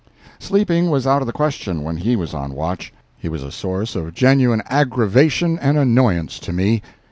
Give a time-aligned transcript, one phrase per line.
[0.39, 2.91] Sleeping was out of the question when he was on watch.
[3.19, 6.81] He was a source of genuine aggravation and annoyance to me.